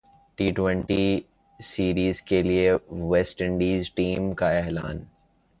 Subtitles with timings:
[0.37, 1.03] T twenty
[1.59, 2.71] series کیلئے
[3.09, 5.03] West Indian team کااعلان